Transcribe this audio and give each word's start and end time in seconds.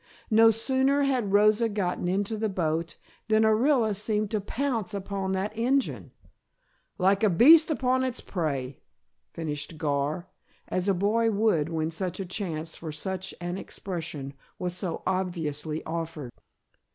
"No 0.31 0.49
sooner 0.49 1.03
had 1.03 1.31
Rosa 1.31 1.69
gotten 1.69 2.07
into 2.07 2.35
the 2.35 2.49
boat 2.49 2.95
than 3.27 3.43
Orilla 3.45 3.93
seemed 3.95 4.31
to 4.31 4.41
pounce 4.41 4.95
upon 4.95 5.33
that 5.33 5.55
engine" 5.55 6.09
"Like 6.97 7.23
a 7.23 7.29
beast 7.29 7.69
upon 7.69 8.03
its 8.03 8.19
prey," 8.19 8.79
finished 9.31 9.77
Gar, 9.77 10.27
as 10.67 10.89
a 10.89 10.95
boy 10.95 11.29
would 11.29 11.69
when 11.69 11.91
such 11.91 12.19
a 12.19 12.25
chance 12.25 12.75
for 12.75 12.91
such 12.91 13.35
an 13.39 13.59
expression 13.59 14.33
was 14.57 14.75
so 14.75 15.03
obviously 15.05 15.83
offered. 15.83 16.31